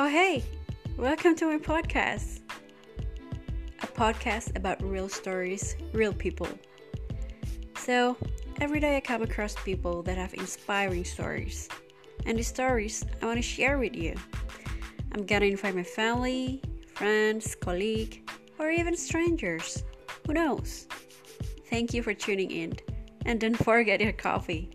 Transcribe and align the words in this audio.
Oh, 0.00 0.08
hey, 0.08 0.42
welcome 0.96 1.36
to 1.36 1.46
my 1.46 1.56
podcast. 1.56 2.40
A 3.80 3.86
podcast 3.86 4.56
about 4.56 4.82
real 4.82 5.08
stories, 5.08 5.76
real 5.92 6.12
people. 6.12 6.48
So, 7.78 8.16
every 8.60 8.80
day 8.80 8.96
I 8.96 9.00
come 9.00 9.22
across 9.22 9.54
people 9.54 10.02
that 10.02 10.18
have 10.18 10.34
inspiring 10.34 11.04
stories. 11.04 11.68
And 12.26 12.36
the 12.36 12.42
stories 12.42 13.04
I 13.22 13.26
want 13.26 13.38
to 13.38 13.42
share 13.42 13.78
with 13.78 13.94
you. 13.94 14.16
I'm 15.12 15.26
gonna 15.26 15.46
invite 15.46 15.76
my 15.76 15.84
family, 15.84 16.60
friends, 16.92 17.54
colleagues, 17.54 18.18
or 18.58 18.72
even 18.72 18.96
strangers. 18.96 19.84
Who 20.26 20.34
knows? 20.34 20.88
Thank 21.70 21.94
you 21.94 22.02
for 22.02 22.14
tuning 22.14 22.50
in. 22.50 22.72
And 23.26 23.40
don't 23.40 23.56
forget 23.56 24.00
your 24.00 24.12
coffee. 24.12 24.73